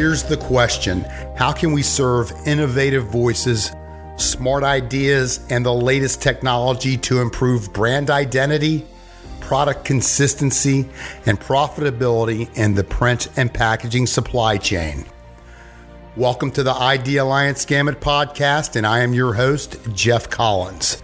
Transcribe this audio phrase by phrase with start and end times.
[0.00, 1.02] Here's the question
[1.36, 3.70] How can we serve innovative voices,
[4.16, 8.86] smart ideas, and the latest technology to improve brand identity,
[9.40, 10.88] product consistency,
[11.26, 15.04] and profitability in the print and packaging supply chain?
[16.16, 21.02] Welcome to the ID Alliance Gamut podcast, and I am your host, Jeff Collins.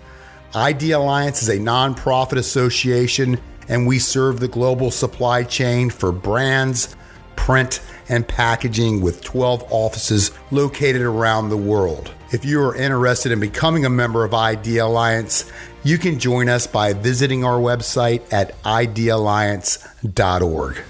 [0.54, 3.38] ID Alliance is a nonprofit association,
[3.68, 6.96] and we serve the global supply chain for brands,
[7.36, 12.12] print, and packaging with 12 offices located around the world.
[12.32, 15.50] If you are interested in becoming a member of ID Alliance,
[15.84, 20.82] you can join us by visiting our website at idealliance.org.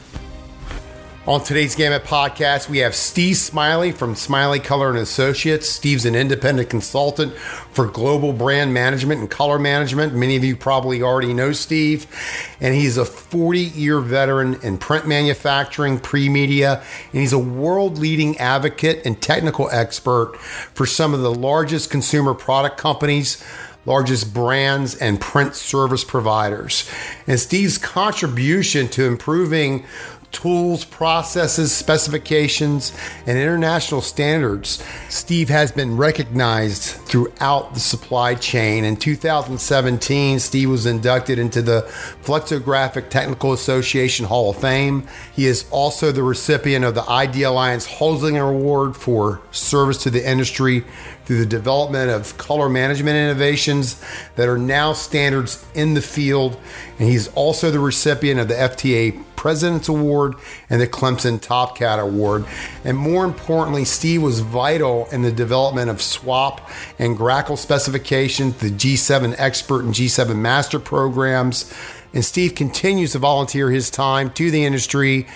[1.27, 5.69] On today's Gamut podcast, we have Steve Smiley from Smiley Color and Associates.
[5.69, 10.15] Steve's an independent consultant for global brand management and color management.
[10.15, 12.07] Many of you probably already know Steve,
[12.61, 19.21] and he's a 40-year veteran in print manufacturing, pre-media, and he's a world-leading advocate and
[19.21, 23.43] technical expert for some of the largest consumer product companies
[23.87, 26.91] largest brands and print service providers.
[27.27, 29.87] And Steve's contribution to improving
[30.37, 32.93] tools, processes, specifications,
[33.27, 38.85] and international standards, Steve has been recognized throughout the supply chain.
[38.85, 41.83] In 2017, Steve was inducted into the
[42.23, 45.07] Flexographic Technical Association Hall of Fame.
[45.35, 50.29] He is also the recipient of the ID Alliance Holzinger Award for service to the
[50.29, 50.85] industry
[51.25, 54.03] through the development of color management innovations
[54.37, 56.59] that are now standards in the field.
[56.99, 60.35] And he's also the recipient of the FTA President's Award
[60.69, 62.47] and the Clemson Top Cat Award.
[62.85, 66.61] And more importantly, Steve was vital in the development of SWOP
[66.99, 71.73] and GRACoL specifications, the G7 Expert and G7 Master programs.
[72.13, 75.27] And Steve continues to volunteer his time to the industry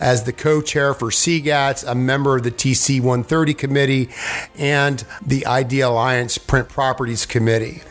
[0.00, 4.08] as the co chair for CGATS, a member of the TC 130 committee,
[4.58, 7.82] and the ID Alliance Print Properties Committee.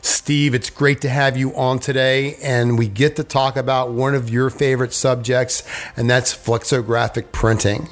[0.00, 4.14] Steve, it's great to have you on today, and we get to talk about one
[4.14, 5.62] of your favorite subjects,
[5.96, 7.88] and that's flexographic printing.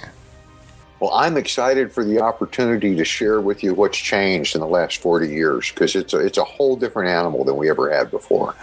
[0.99, 5.03] Well, I'm excited for the opportunity to share with you what's changed in the last
[5.03, 8.55] 40 years because it's a, it's a whole different animal than we ever had before.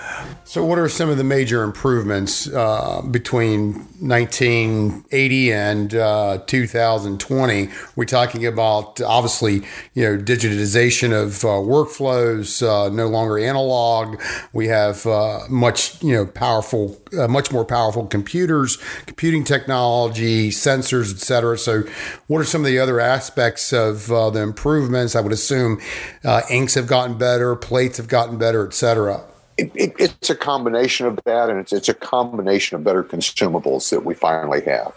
[0.44, 7.70] So, what are some of the major improvements uh, between 1980 and uh, 2020?
[7.96, 9.62] We're talking about obviously,
[9.94, 14.20] you know, digitization of uh, workflows, uh, no longer analog.
[14.54, 21.14] We have uh, much, you know, powerful, uh, much more powerful computers, computing technology, sensors,
[21.14, 21.60] et cetera.
[21.60, 21.84] So,
[22.28, 25.16] what are some of the other aspects of uh, the improvements?
[25.16, 25.79] I would assume
[26.23, 29.23] uh, inks have gotten better, plates have gotten better, et cetera.
[29.57, 33.89] It, it, it's a combination of that, and it's, it's a combination of better consumables
[33.89, 34.94] that we finally have.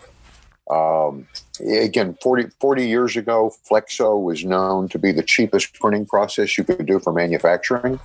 [0.70, 1.28] Um,
[1.60, 6.64] again, 40, 40 years ago, Flexo was known to be the cheapest printing process you
[6.64, 8.00] could do for manufacturing.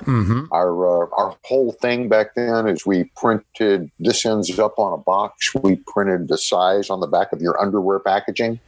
[0.00, 0.52] Mm-hmm.
[0.52, 4.98] Our uh, our whole thing back then is we printed this ends up on a
[4.98, 5.54] box.
[5.54, 8.60] We printed the size on the back of your underwear packaging.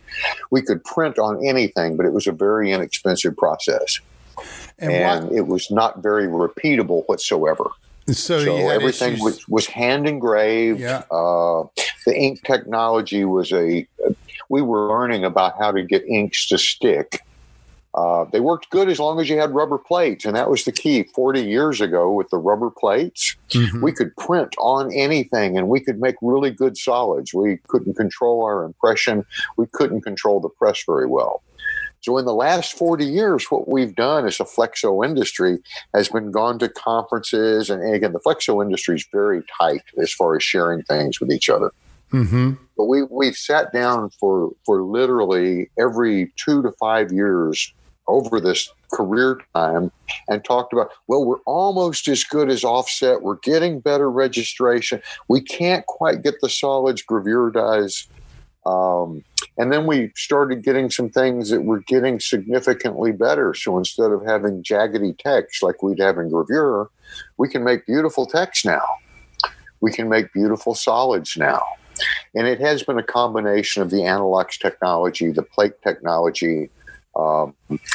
[0.50, 4.00] We could print on anything, but it was a very inexpensive process,
[4.78, 7.70] and, and it was not very repeatable whatsoever.
[8.08, 10.80] So, so everything was, was hand engraved.
[10.80, 11.02] Yeah.
[11.10, 11.64] Uh,
[12.06, 13.86] the ink technology was a.
[14.48, 17.22] We were learning about how to get inks to stick
[17.98, 20.70] uh, they worked good as long as you had rubber plates, and that was the
[20.70, 21.02] key.
[21.02, 23.82] 40 years ago, with the rubber plates, mm-hmm.
[23.82, 27.34] we could print on anything and we could make really good solids.
[27.34, 29.26] We couldn't control our impression,
[29.56, 31.42] we couldn't control the press very well.
[32.00, 35.58] So, in the last 40 years, what we've done as a flexo industry
[35.92, 37.68] has been gone to conferences.
[37.68, 41.48] And again, the flexo industry is very tight as far as sharing things with each
[41.48, 41.72] other.
[42.12, 42.52] Mm-hmm.
[42.76, 47.74] But we, we've sat down for, for literally every two to five years
[48.08, 49.92] over this career time
[50.28, 53.22] and talked about, well, we're almost as good as offset.
[53.22, 55.00] We're getting better registration.
[55.28, 58.08] We can't quite get the solids gravure.
[58.66, 59.24] Um,
[59.56, 63.54] and then we started getting some things that were getting significantly better.
[63.54, 66.88] So instead of having jaggedy text like we'd have in gravure,
[67.36, 68.84] we can make beautiful text now.
[69.80, 71.62] We can make beautiful solids now.
[72.34, 76.70] And it has been a combination of the anilox technology, the plate technology,
[77.18, 77.54] um,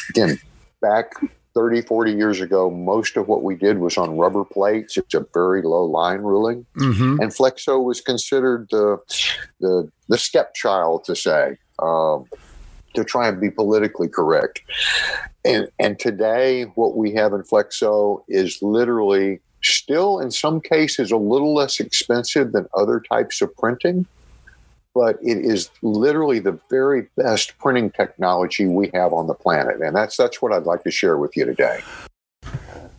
[0.10, 0.40] again,
[0.82, 1.14] back
[1.54, 4.98] 30, 40 years ago, most of what we did was on rubber plates.
[4.98, 6.66] It's a very low line ruling.
[6.78, 7.22] Mm-hmm.
[7.22, 8.98] And Flexo was considered the,
[9.60, 12.26] the, the stepchild, to say, um,
[12.96, 14.62] to try and be politically correct.
[15.46, 21.18] And, and today, what we have in Flexo is literally still, in some cases, a
[21.18, 24.06] little less expensive than other types of printing
[24.94, 29.82] but it is literally the very best printing technology we have on the planet.
[29.82, 31.82] And that's that's what I'd like to share with you today.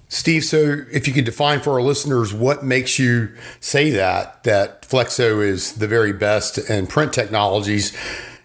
[0.08, 4.82] Steve, so if you could define for our listeners what makes you say that that
[4.82, 7.96] Flexo is the very best in print technologies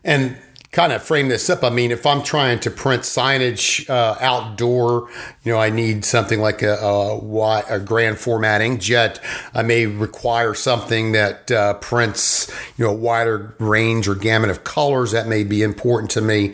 [0.04, 0.38] and
[0.72, 5.10] kind of frame this up, I mean, if I'm trying to print signage uh, outdoor,
[5.44, 9.20] you know, I need something like a, a, a, grand formatting jet.
[9.54, 14.64] I may require something that uh, prints, you know, a wider range or gamut of
[14.64, 15.12] colors.
[15.12, 16.54] That may be important to me.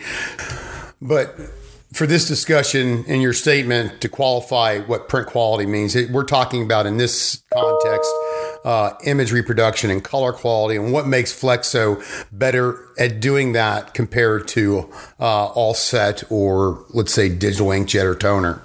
[1.02, 1.36] But
[1.92, 6.86] for this discussion in your statement to qualify what print quality means, we're talking about
[6.86, 8.12] in this context
[8.66, 14.48] uh, image reproduction and color quality, and what makes Flexo better at doing that compared
[14.50, 18.62] to uh, offset or let's say digital inkjet or toner.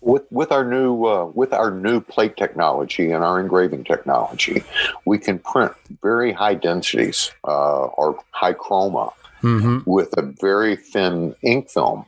[0.00, 4.62] With, with our new uh, with our new plate technology and our engraving technology,
[5.06, 5.72] we can print
[6.02, 9.78] very high densities uh, or high chroma mm-hmm.
[9.90, 12.04] with a very thin ink film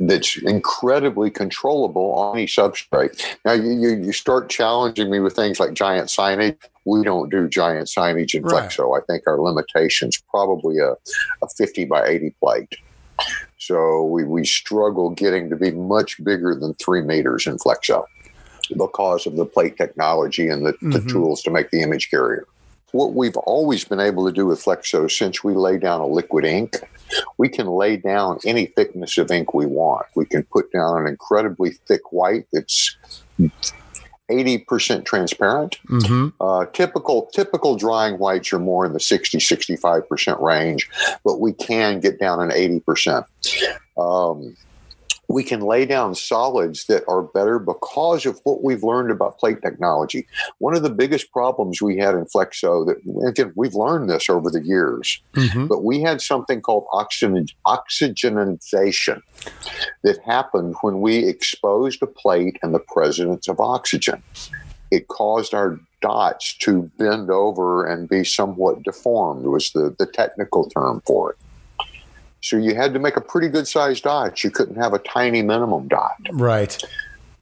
[0.00, 3.22] that's incredibly controllable on any substrate.
[3.44, 6.56] Now, you, you, start challenging me with things like giant signage.
[6.84, 8.68] We don't do giant signage in right.
[8.68, 8.98] Flexo.
[8.98, 10.92] I think our limitation's probably a,
[11.42, 12.76] a 50 by 80 plate.
[13.58, 18.04] So we, we struggle getting to be much bigger than three meters in Flexo
[18.76, 20.90] because of the plate technology and the, mm-hmm.
[20.90, 22.46] the tools to make the image carrier
[22.92, 26.44] what we've always been able to do with Flexo since we lay down a liquid
[26.44, 26.76] ink,
[27.38, 30.06] we can lay down any thickness of ink we want.
[30.14, 32.96] We can put down an incredibly thick white that's
[34.30, 35.78] 80% transparent.
[35.88, 36.28] Mm-hmm.
[36.40, 40.88] Uh, typical typical drying whites are more in the 60 65% range,
[41.24, 43.24] but we can get down an 80%.
[43.98, 44.56] Um,
[45.32, 49.62] we can lay down solids that are better because of what we've learned about plate
[49.62, 50.26] technology.
[50.58, 54.50] One of the biggest problems we had in Flexo that again we've learned this over
[54.50, 55.66] the years, mm-hmm.
[55.66, 59.22] but we had something called oxygen, oxygenization
[60.04, 64.22] that happened when we exposed a plate and the presence of oxygen.
[64.90, 70.68] It caused our dots to bend over and be somewhat deformed was the, the technical
[70.68, 71.38] term for it.
[72.42, 74.42] So you had to make a pretty good sized dot.
[74.42, 76.16] You couldn't have a tiny minimum dot.
[76.32, 76.76] Right.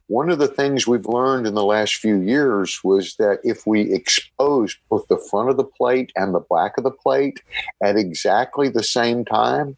[0.07, 3.93] One of the things we've learned in the last few years was that if we
[3.93, 7.41] expose both the front of the plate and the back of the plate
[7.81, 9.77] at exactly the same time,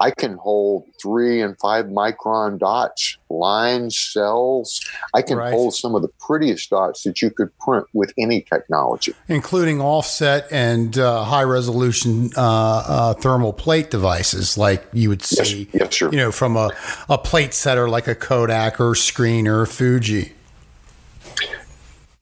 [0.00, 4.80] I can hold three and five micron dots, lines, cells.
[5.14, 5.52] I can right.
[5.52, 10.46] hold some of the prettiest dots that you could print with any technology, including offset
[10.50, 16.12] and uh, high resolution uh, uh, thermal plate devices, like you would see, yes, yes,
[16.12, 16.70] you know, from a,
[17.08, 20.35] a plate setter like a Kodak or Screen or Fuji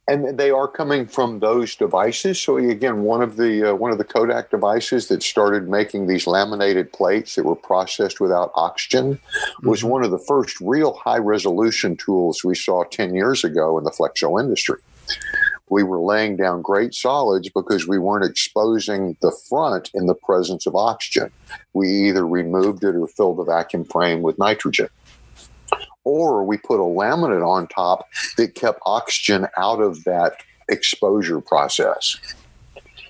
[0.07, 2.41] and they are coming from those devices.
[2.41, 6.27] So again, one of the uh, one of the Kodak devices that started making these
[6.27, 9.19] laminated plates that were processed without oxygen
[9.63, 9.89] was mm-hmm.
[9.89, 13.91] one of the first real high resolution tools we saw ten years ago in the
[13.91, 14.79] flexo industry.
[15.71, 20.67] We were laying down great solids because we weren't exposing the front in the presence
[20.67, 21.31] of oxygen.
[21.73, 24.89] We either removed it or filled the vacuum frame with nitrogen
[26.05, 30.37] or we put a laminate on top that kept oxygen out of that
[30.69, 32.17] exposure process.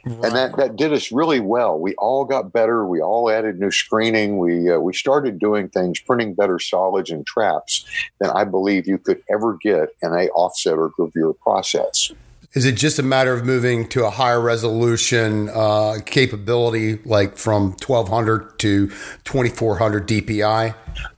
[0.06, 0.25] Right.
[0.26, 1.79] And that, that did us really well.
[1.79, 2.87] We all got better.
[2.87, 4.36] We all added new screening.
[4.36, 7.86] We uh, we started doing things, printing better solids and traps
[8.20, 12.13] than I believe you could ever get in a offset or gravure process.
[12.53, 17.70] Is it just a matter of moving to a higher resolution uh, capability, like from
[17.72, 18.89] 1200 to
[19.24, 20.74] 2400 DPI?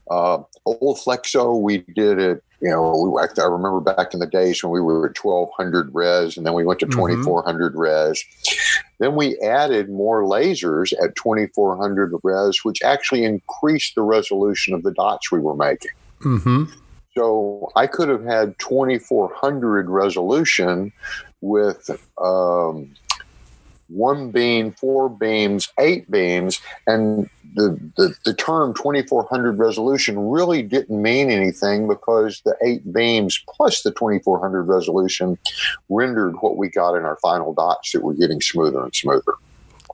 [0.09, 2.43] Uh, old Flexo, we did it.
[2.59, 6.45] You know, I remember back in the days when we were at 1200 res, and
[6.45, 7.79] then we went to 2400 mm-hmm.
[7.79, 8.23] res.
[8.99, 14.91] Then we added more lasers at 2400 res, which actually increased the resolution of the
[14.91, 15.91] dots we were making.
[16.21, 16.63] Mm-hmm.
[17.15, 20.91] So I could have had 2400 resolution
[21.41, 22.95] with um,
[23.89, 31.01] one beam, four beams, eight beams, and the, the, the term 2400 resolution really didn't
[31.01, 35.37] mean anything because the eight beams plus the 2400 resolution
[35.89, 39.33] rendered what we got in our final dots that were getting smoother and smoother.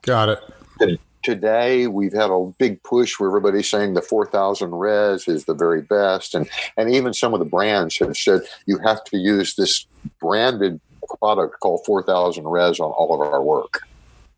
[0.02, 1.00] Got it.
[1.22, 5.80] Today, we've had a big push where everybody's saying the 4000 res is the very
[5.80, 6.34] best.
[6.34, 9.86] And, and even some of the brands have said you have to use this
[10.20, 10.80] branded
[11.18, 13.82] product called 4000 res on all of our work.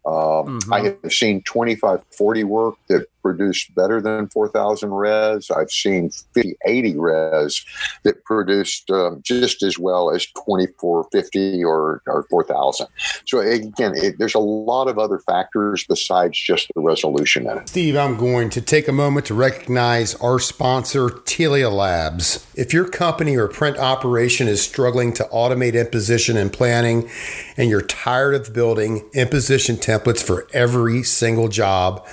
[0.05, 0.73] Um, mm-hmm.
[0.73, 5.51] I have seen 2540 work that produce better than 4000 res.
[5.51, 7.65] I've seen 50, 80 res
[8.05, 12.87] that produced um, just as well as 2450 or, or 4000.
[13.27, 17.69] So again, it, there's a lot of other factors besides just the resolution in it.
[17.69, 22.47] Steve, I'm going to take a moment to recognize our sponsor, Tilia Labs.
[22.55, 27.11] If your company or print operation is struggling to automate imposition and planning,
[27.57, 32.07] and you're tired of building imposition templates for every single job,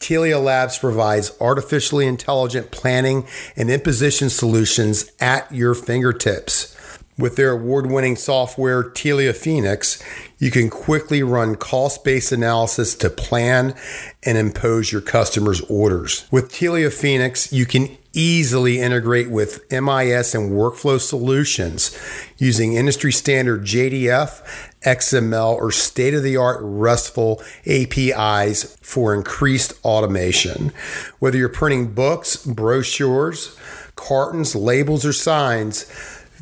[0.00, 6.74] Tilia Labs provides artificially intelligent planning and imposition solutions at your fingertips.
[7.18, 10.02] With their award winning software, Tilia Phoenix,
[10.38, 13.74] you can quickly run cost based analysis to plan
[14.22, 16.24] and impose your customers' orders.
[16.30, 21.96] With Tilia Phoenix, you can easily integrate with MIS and workflow solutions
[22.38, 24.42] using industry standard JDF,
[24.82, 30.72] XML, or state of the art RESTful APIs for increased automation.
[31.18, 33.56] Whether you're printing books, brochures,
[33.96, 35.84] cartons, labels, or signs,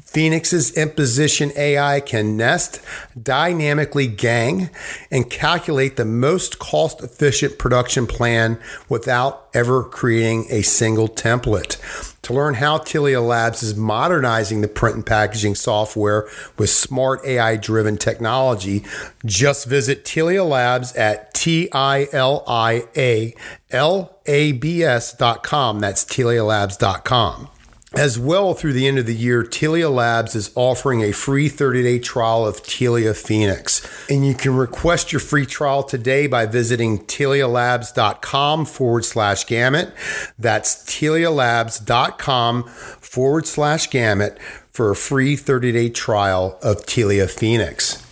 [0.09, 2.81] Phoenix's imposition AI can nest,
[3.23, 4.71] dynamically gang,
[5.11, 11.77] and calculate the most cost efficient production plan without ever creating a single template.
[12.23, 17.57] To learn how Tilia Labs is modernizing the print and packaging software with smart AI
[17.57, 18.85] driven technology,
[19.27, 23.35] just visit Tilia Labs at T I L I A
[23.71, 25.81] L A B S.com.
[25.81, 27.51] That's TiliaLabs.com.
[27.95, 31.83] As well, through the end of the year, Tilia Labs is offering a free 30
[31.83, 33.81] day trial of Tilia Phoenix.
[34.11, 39.95] And you can request your free trial today by visiting tilialabs.com forward slash gamut.
[40.39, 44.39] That's tilialabs.com forward slash gamut
[44.71, 48.05] for a free 30 day trial of Tilia Phoenix.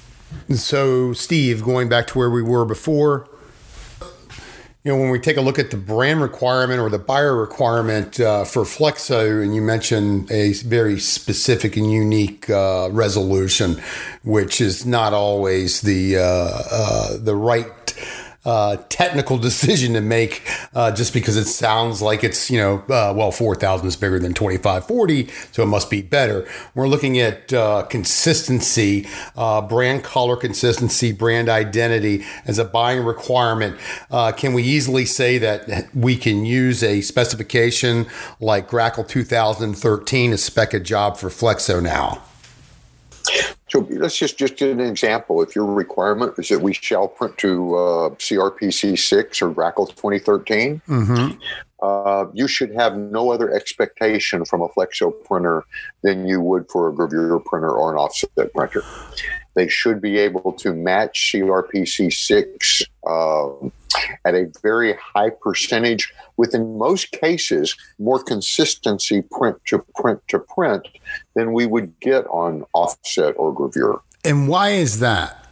[0.55, 3.29] So, Steve, going back to where we were before,
[4.87, 8.21] you know, when we take a look at the brand requirement or the buyer requirement
[8.21, 13.83] uh, for Flexo, and you mentioned a very specific and unique uh, resolution,
[14.23, 17.67] which is not always the uh, uh the right
[18.47, 20.43] uh, technical decision to make
[20.75, 24.33] uh, just because it sounds like it's, you know, uh, well, 4,000 is bigger than
[24.33, 26.47] 2540, so it must be better.
[26.75, 33.79] We're looking at uh, consistency, uh, brand color consistency, brand identity as a buying requirement.
[34.11, 38.07] Uh, can we easily say that we can use a specification
[38.41, 42.23] like GRACoL 2013 to spec a job for Flexo now?
[43.69, 45.43] So let's just just get an example.
[45.43, 50.81] If your requirement is that we shall print to uh, CRPC six or GRACoL 2013,
[50.87, 51.39] mm-hmm.
[51.83, 55.65] uh, you should have no other expectation from a Flexo printer
[56.03, 58.85] than you would for a gravure printer or an offset printer.
[59.57, 62.83] They should be able to match CRPC six.
[63.05, 63.49] Uh,
[64.25, 70.39] at a very high percentage, with in most cases more consistency print to print to
[70.39, 70.87] print
[71.35, 74.01] than we would get on offset or gravure.
[74.25, 75.47] And why is that?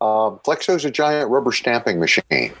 [0.00, 2.54] Uh, Flexo is a giant rubber stamping machine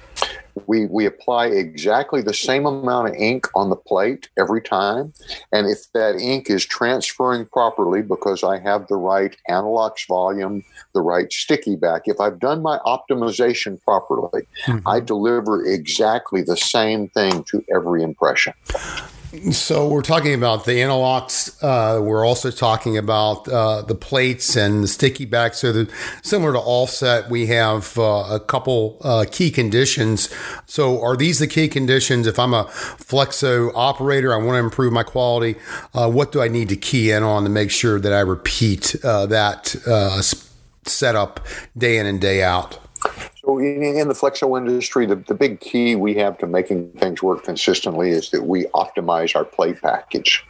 [0.66, 5.12] we we apply exactly the same amount of ink on the plate every time
[5.52, 10.62] and if that ink is transferring properly because i have the right anilox volume
[10.94, 14.86] the right sticky back if i've done my optimization properly mm-hmm.
[14.88, 18.52] i deliver exactly the same thing to every impression
[19.50, 21.54] so we're talking about the anilox.
[21.62, 25.54] Uh, we're also talking about uh, the plates and the sticky back.
[25.54, 25.92] So the,
[26.22, 30.34] similar to offset, we have uh, a couple uh, key conditions.
[30.66, 32.26] So are these the key conditions?
[32.26, 35.56] If I'm a Flexo operator, I want to improve my quality.
[35.92, 38.96] Uh, what do I need to key in on to make sure that I repeat
[39.04, 39.76] uh, that
[40.84, 42.78] setup day in and day out?
[43.48, 47.44] In, in the Flexo industry, the, the big key we have to making things work
[47.44, 50.44] consistently is that we optimize our plate package.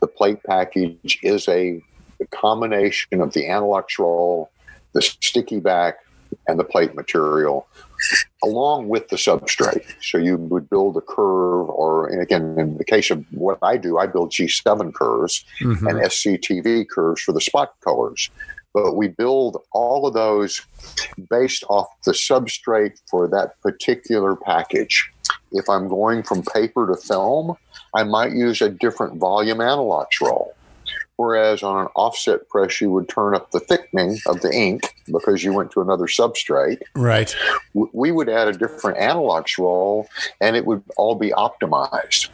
[0.00, 1.82] The plate package is a,
[2.20, 4.50] a combination of the anilox roll,
[4.92, 6.00] the sticky back,
[6.46, 7.66] and the plate material,
[8.44, 9.94] along with the substrate.
[10.02, 13.98] So you would build a curve, or again, in the case of what I do,
[13.98, 15.86] I build G7 curves mm-hmm.
[15.86, 18.30] and SCTV curves for the spot colors
[18.76, 20.60] but we build all of those
[21.30, 25.10] based off the substrate for that particular package.
[25.50, 27.56] If I'm going from paper to film,
[27.94, 30.54] I might use a different volume anilox roll.
[31.16, 35.42] Whereas on an offset press, you would turn up the thickening of the ink because
[35.42, 36.82] you went to another substrate.
[36.94, 37.34] Right.
[37.72, 40.06] We would add a different anilox roll
[40.42, 42.28] and it would all be optimized.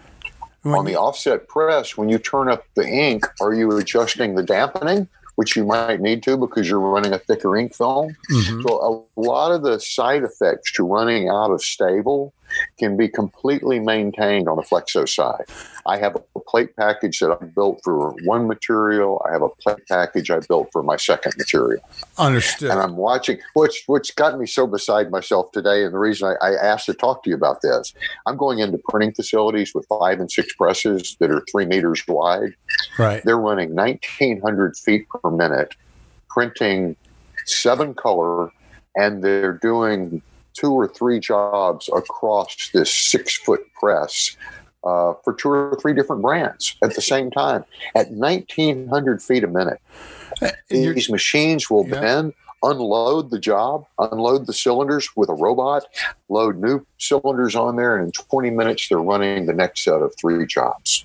[0.64, 5.08] On the offset press, when you turn up the ink, are you adjusting the dampening
[5.37, 8.15] which you might need to because you're running a thicker ink film.
[8.31, 8.62] Mm-hmm.
[8.62, 12.33] So a lot of the side effects to running out of stable
[12.78, 15.44] can be completely maintained on the Flexo side.
[15.87, 19.25] I have a plate package that I built for one material.
[19.28, 21.82] I have a plate package I built for my second material.
[22.18, 22.71] Understood.
[22.71, 25.85] And I'm watching, which which got me so beside myself today.
[25.85, 27.94] And the reason I, I asked to talk to you about this,
[28.26, 32.54] I'm going into printing facilities with five and six presses that are three meters wide.
[32.99, 33.23] Right.
[33.25, 35.75] They're running 1,900 feet per minute,
[36.28, 36.97] printing
[37.47, 38.50] seven color,
[38.97, 40.23] and they're doing
[40.54, 44.37] two or three jobs across this six foot press
[44.85, 49.49] uh, for two or three different brands at the same time at 1900 feet a
[49.49, 49.80] minute.
[50.68, 52.00] These machines will yeah.
[52.00, 55.85] then unload the job, unload the cylinders with a robot,
[56.28, 60.14] load new cylinders on there, and in 20 minutes they're running the next set of
[60.16, 61.04] three jobs.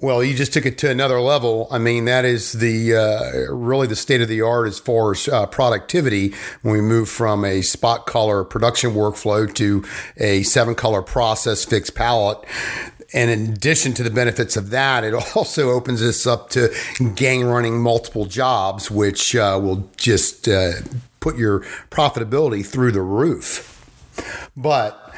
[0.00, 1.68] Well, you just took it to another level.
[1.70, 5.28] I mean, that is the uh, really the state of the art as far as
[5.28, 9.84] uh, productivity when we move from a spot color production workflow to
[10.18, 12.44] a seven color process fixed palette,
[13.14, 16.74] And in addition to the benefits of that, it also opens us up to
[17.14, 20.72] gang running multiple jobs, which uh, will just uh,
[21.20, 21.60] put your
[21.90, 23.68] profitability through the roof.
[24.56, 25.11] But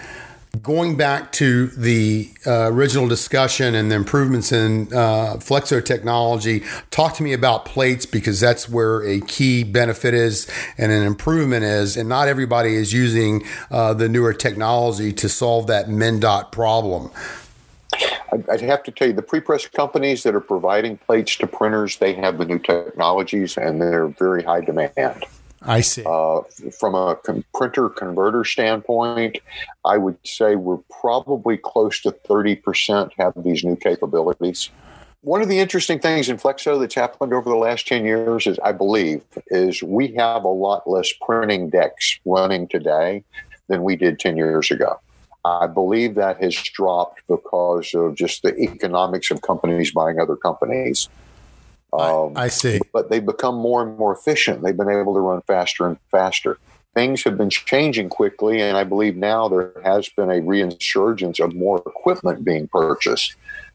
[0.64, 7.14] going back to the uh, original discussion and the improvements in uh, flexo technology talk
[7.14, 11.98] to me about plates because that's where a key benefit is and an improvement is
[11.98, 17.10] and not everybody is using uh, the newer technology to solve that min dot problem
[18.50, 22.14] I'd have to tell you, the pre-press companies that are providing plates to printers, they
[22.14, 25.24] have the new technologies and they're very high demand.
[25.64, 26.04] I see.
[26.06, 26.42] Uh,
[26.78, 29.38] from a com- printer converter standpoint,
[29.84, 34.70] I would say we're probably close to 30% have these new capabilities.
[35.22, 38.58] One of the interesting things in Flexo that's happened over the last 10 years is,
[38.58, 43.24] I believe, is we have a lot less printing decks running today
[43.68, 45.00] than we did 10 years ago.
[45.46, 51.08] I believe that has dropped because of just the economics of companies buying other companies.
[52.00, 52.80] Um, I, I see.
[52.92, 54.62] But they've become more and more efficient.
[54.62, 56.58] They've been able to run faster and faster.
[56.94, 61.54] Things have been changing quickly, and I believe now there has been a reinsurgence of
[61.54, 63.34] more equipment being purchased.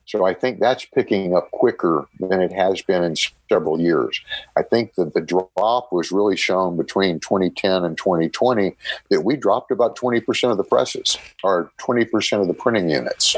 [0.09, 3.15] So I think that's picking up quicker than it has been in
[3.47, 4.19] several years.
[4.57, 8.75] I think that the drop was really shown between 2010 and 2020
[9.11, 13.35] that we dropped about 20% of the presses or 20% of the printing units.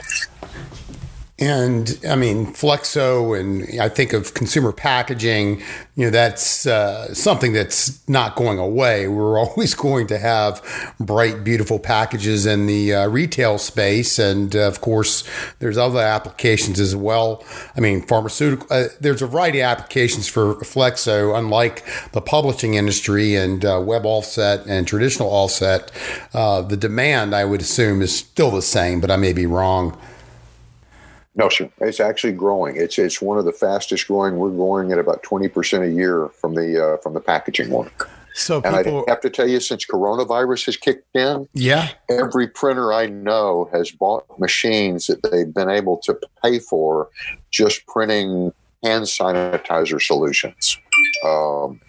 [1.42, 5.60] And I mean, Flexo, and I think of consumer packaging,
[5.96, 9.08] you know, that's uh, something that's not going away.
[9.08, 10.62] We're always going to have
[11.00, 14.20] bright, beautiful packages in the uh, retail space.
[14.20, 15.28] And uh, of course,
[15.58, 17.44] there's other applications as well.
[17.76, 23.36] I mean, pharmaceutical, uh, there's a variety of applications for Flexo, unlike the publishing industry
[23.36, 25.92] and uh, web offset and traditional offset.
[26.36, 30.00] Uh, the demand, I would assume, is still the same, but I may be wrong.
[31.36, 31.70] No, sir.
[31.80, 32.76] It's actually growing.
[32.76, 34.38] It's it's one of the fastest growing.
[34.38, 38.10] We're growing at about twenty percent a year from the uh, from the packaging work.
[38.34, 42.48] So, people, and I have to tell you, since coronavirus has kicked in, yeah, every
[42.48, 47.10] printer I know has bought machines that they've been able to pay for
[47.52, 50.78] just printing hand sanitizer solutions.
[51.26, 51.80] Um,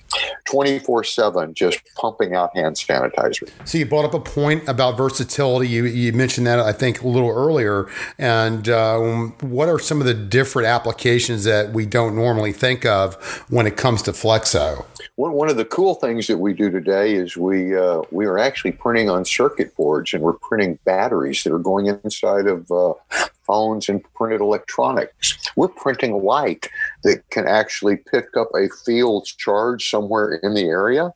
[0.44, 3.48] 24 7 just pumping out hand sanitizer.
[3.64, 5.68] So you brought up a point about versatility.
[5.68, 7.88] You, you mentioned that, I think, a little earlier.
[8.18, 13.14] And um, what are some of the different applications that we don't normally think of
[13.48, 14.85] when it comes to Flexo?
[15.16, 18.38] One, one of the cool things that we do today is we uh, we are
[18.38, 22.94] actually printing on circuit boards and we're printing batteries that are going inside of uh,
[23.42, 25.37] phones and printed electronics.
[25.57, 26.68] We're printing light
[27.03, 31.12] that can actually pick up a field charge somewhere in the area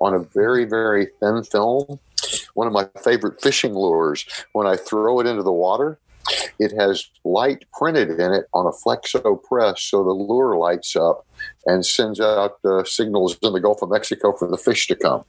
[0.00, 1.98] on a very, very thin film.
[2.54, 5.98] One of my favorite fishing lures, when I throw it into the water,
[6.58, 11.26] it has light printed in it on a flexo press, so the lure lights up
[11.66, 15.24] and sends out uh, signals in the Gulf of Mexico for the fish to come.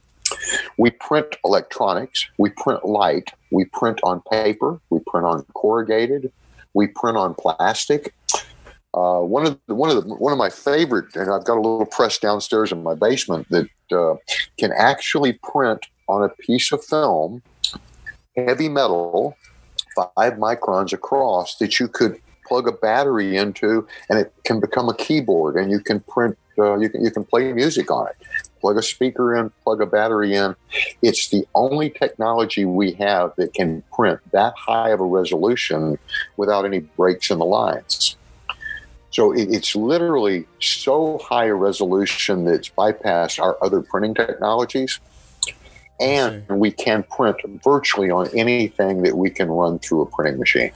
[0.78, 6.32] We print electronics, we print light, we print on paper, we print on corrugated,
[6.74, 8.14] we print on plastic.
[8.96, 11.60] Uh, one of the, one of the one of my favorite, and I've got a
[11.60, 14.14] little press downstairs in my basement that uh,
[14.58, 17.42] can actually print on a piece of film,
[18.36, 19.36] heavy metal,
[19.94, 24.94] five microns across, that you could plug a battery into, and it can become a
[24.94, 26.38] keyboard, and you can print.
[26.58, 28.16] Uh, you can you can play music on it
[28.66, 30.56] plug a speaker in, plug a battery in.
[31.02, 35.98] It's the only technology we have that can print that high of a resolution
[36.36, 38.16] without any breaks in the lines.
[39.16, 45.00] So it's literally so high a resolution that it's bypassed our other printing technologies.
[45.98, 50.70] and we can print virtually on anything that we can run through a printing machine.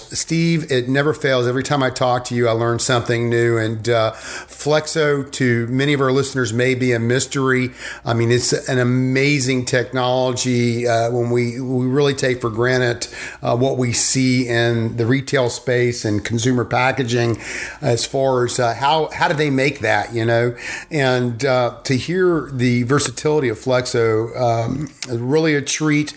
[0.00, 1.46] Steve, it never fails.
[1.46, 3.56] Every time I talk to you, I learn something new.
[3.56, 7.70] And uh, Flexo, to many of our listeners, may be a mystery.
[8.04, 13.08] I mean, it's an amazing technology uh, when we, we really take for granted
[13.42, 17.38] uh, what we see in the retail space and consumer packaging
[17.80, 20.56] as far as uh, how, how do they make that, you know?
[20.90, 26.14] And uh, to hear the versatility of Flexo um, is really a treat.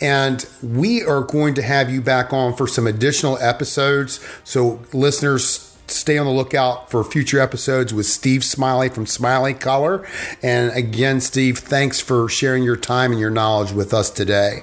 [0.00, 4.20] And we are going to have you back on for some additional episodes.
[4.42, 10.06] So, listeners, stay on the lookout for future episodes with Steve Smiley from Smiley Color.
[10.42, 14.62] And again, Steve, thanks for sharing your time and your knowledge with us today.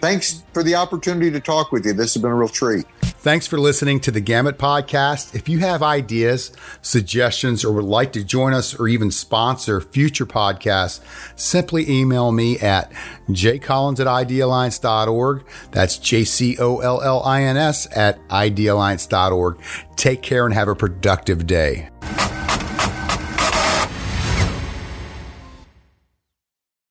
[0.00, 1.92] Thanks for the opportunity to talk with you.
[1.92, 2.86] This has been a real treat.
[3.26, 5.34] Thanks for listening to the Gamut Podcast.
[5.34, 10.26] If you have ideas, suggestions, or would like to join us or even sponsor future
[10.26, 11.00] podcasts,
[11.34, 12.92] simply email me at
[13.28, 15.44] jcollins at idealliance.org.
[15.72, 19.60] That's J C O L L I N S at idealliance.org.
[19.96, 21.88] Take care and have a productive day.